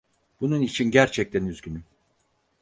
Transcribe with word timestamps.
Bunun 0.41 0.61
için 0.61 0.91
gerçekten 0.91 1.45
üzgünüm. 1.45 1.83